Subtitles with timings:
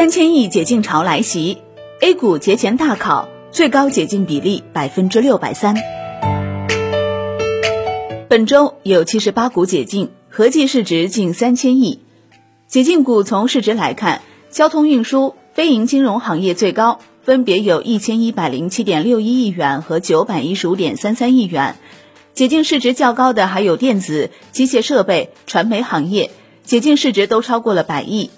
[0.00, 1.58] 三千亿解禁潮来袭
[2.00, 5.76] ，A 股节前大考，最高解禁比例百分之六百三。
[8.26, 12.00] 本周有七十八股解禁，合计市值近三千亿。
[12.66, 21.76] 解禁股从市值来看，交通运输、非银金融行业最高，分别有一千一百零七点六一亿元和九百一十五点三三亿元。
[22.32, 26.30] 解禁市值较高的还有电子、机械设备、传媒行业，
[26.64, 28.30] 解禁市值都超过了百亿。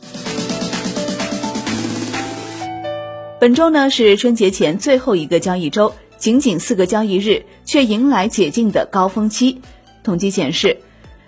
[3.42, 9.60] 本周呢是春节前最后一个交易周，仅仅四个交易日，却迎来解禁的高峰期。
[10.04, 10.76] 统计显示，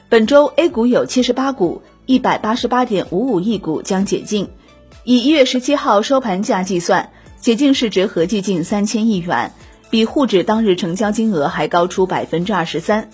[0.09, 4.49] 本周 A 股有七十八股，一百八十八点五五亿股将解禁。
[5.03, 9.51] 以一月十七号收盘价计算，解禁市值合计近三千亿元，
[9.91, 13.11] 比沪指当日成交金额还高出百分之二十三。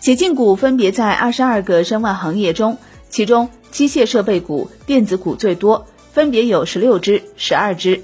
[0.00, 2.76] 解禁股分别在二十二个申万行业中，
[3.08, 8.02] 其中机械设备股、电子股最多，分别有十六只、十二只。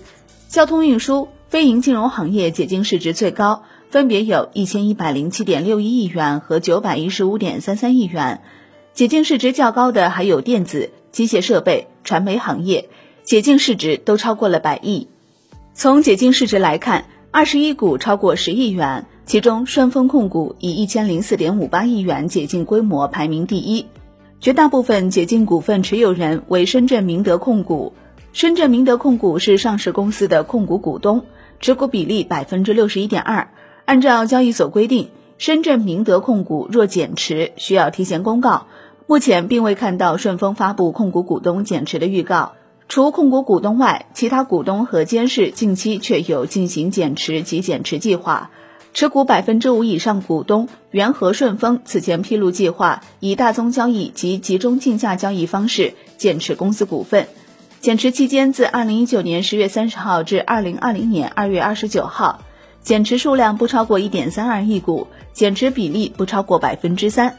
[0.51, 8.43] 交通运输、非银金融行业解禁市值最高，分别有一千一百零七点六一亿元和九百一十五点三三亿元。
[8.93, 12.89] 解禁市值较高的还有电子、机械设备、传媒行业，
[13.23, 15.07] 解禁市值都超过了百亿。
[15.73, 23.87] 从解禁市值来看，二十一股超过十亿元，其中顺丰控股以一千零四点五八亿元解禁规模排名第一。
[24.41, 27.93] 绝大部分解禁股份持有人为深圳明德控股。
[28.33, 31.25] 深圳明德控股是上市公司的控股股东，
[31.59, 33.51] 持股比例百分之六十一点二。
[33.85, 38.69] 按照交易所规定，深圳明德控股若减持，需要提前公告。
[39.09, 42.53] 目前并未看到顺丰发布控股股东减持的预告。
[42.89, 48.53] 除控股股东外，其他股东和监事近期却有进行减持及减持计划。
[48.95, 57.27] 持股百分之五以上股东元和顺丰此前披露计划，以大宗交易及集中竞价交易方式减持公司股份。
[57.81, 62.43] 减持期间自二零一九年十月三十号至二零二零年二月二十九号，
[62.83, 67.39] 减持数量不超过一点三二亿股，减持比例不超过百分之三。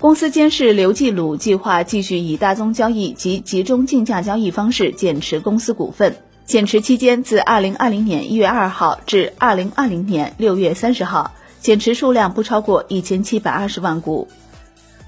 [0.00, 6.16] 公司监事刘继鲁计划继续以大宗交易及集中竞价交易方式减持公司股份。
[6.44, 14.26] 减持期间自二零二零年一月二号至二零二零年六月三十号，减持数量不超过一千七百二十万股。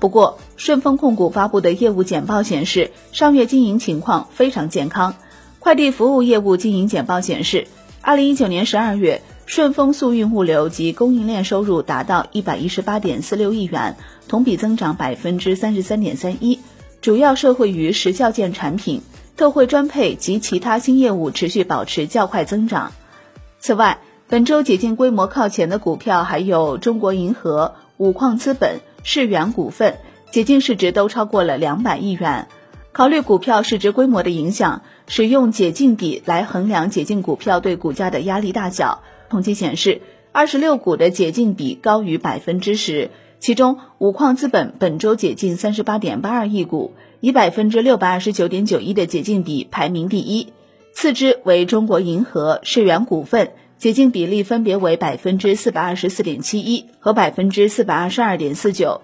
[0.00, 5.14] 不过，顺丰控股发布的业务简报显示，上月经营情况非常健康。
[5.58, 7.68] 快递服务业务经营简报显示，
[8.00, 13.94] 二零一九年十二月，顺丰速运物流及供应链收入达到一百一十八点四六亿元，
[14.26, 16.60] 同比增长百分之三十三点三一，
[17.02, 19.02] 主要受惠于时效件产品、
[19.36, 22.92] 特惠专配及其他新业务持续保持较快增长。
[23.58, 28.80] 此外，本周解禁规模靠前的股票还有中国银河、五矿资本。
[29.02, 29.98] 世源股份
[30.30, 32.48] 解禁市值都超过了两百亿元。
[32.92, 39.02] 考虑股票市值规模的影响，使用解禁比来衡量解禁股票对股价的压力大小。
[39.28, 40.02] 统计显示，
[40.32, 50.52] 二十六股的解禁比高于百分之十，其中五矿资本本周解禁三十八点八二亿股，以百分之六百二十九点九一的解禁比排名第一，
[50.92, 53.52] 次之为中国银河、世源股份。
[53.80, 59.00] 解禁比例分别为百分之四百二十四点七一和百分之四百二十二点四九，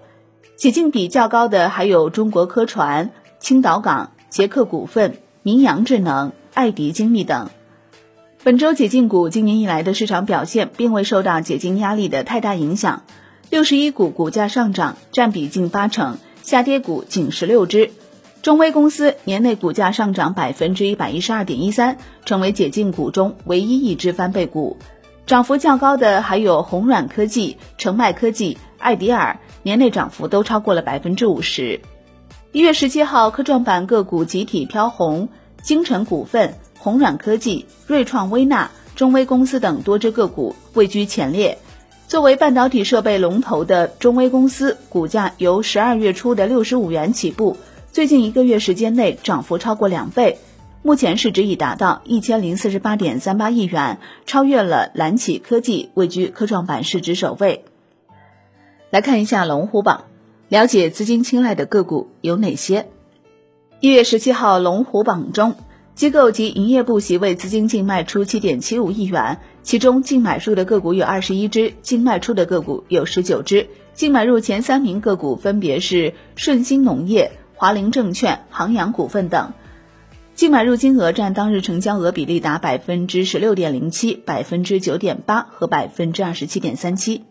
[0.54, 3.10] 解禁比较高的还有中国科传、
[3.40, 7.48] 青岛港、捷克股份、明阳智能、爱迪精密等。
[8.44, 13.04] 本周解禁股今年以来的市场表现并未受到解禁压力的太大影响，
[13.48, 17.92] 六十一股股价上涨，占比近八成，下跌股仅十六只。
[18.46, 24.76] 中微公司年内股价上涨百分之一百一十二点一三，成为解禁股中唯一一只翻倍股。
[25.26, 31.80] 涨幅较高的还有红软科技、成迈科技、艾迪尔，年内涨幅都超过了百分之五十。
[32.52, 35.28] 一月十七号，科创板个股集体飘红，
[35.60, 41.58] 金城股份、红软科技、瑞创微纳、中微公司等多只个股位居前列。
[42.06, 47.56] 作为半导体设备龙头的中微公司，股价由十二月初的六十五元起步。
[47.96, 50.36] 最近一个月时间内涨幅超过两倍，
[50.82, 57.64] 目前市值已达到一千零四十八点三八亿元，超越了蓝启科技，位居科创板市值首位。
[58.90, 60.04] 来看一下龙虎榜，
[60.50, 62.86] 了解资金青睐的个股有哪些？
[63.80, 65.54] 一月十七号龙虎榜中，
[65.94, 77.32] 机构及营业部席位资金净卖出七点七五亿元，其中净买入的个股有二十一只，净卖出的个股有十九只，净买入前三名个股分别是顺鑫农业。
[77.58, 79.54] 华林证券、杭洋股份等，
[80.34, 87.24] 净买入金额占当日成交额比例达百分之十六点零七、百分之九点八和百分之二十七点三七。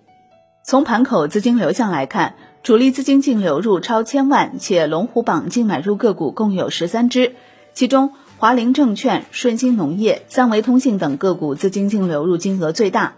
[0.63, 2.33] 从盘口资金流向来看，
[2.63, 7.35] 主力资金净流入超千万，且龙虎榜净买入个股共有十三只，
[7.75, 13.13] 其中华林证券、顺鑫农业、三维通信等个股资金净流入金额最大。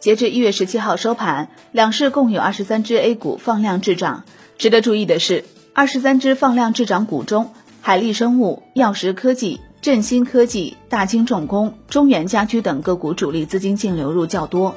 [0.00, 4.24] 截至一月十七号收盘，两市共有二十三只 A 股放量滞涨。
[4.58, 14.74] 值得注意的是，二十三只放量滞涨股中，海力生物、药石科技、振兴科技、大金重工、中原家居等个股主力资金净流入较多。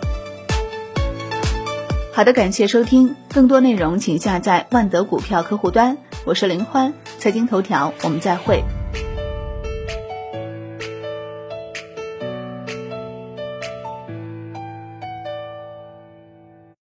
[2.14, 5.98] 好的，感谢收听，更多内容请下载万德股票客户端。
[6.24, 8.64] 我是林欢，财经头条，我们再会。